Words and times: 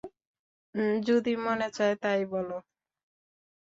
যদি 1.01 1.33
মনে 1.37 1.67
চায়, 1.69 1.95
তা-ই 1.95 2.23
বলো। 2.25 2.57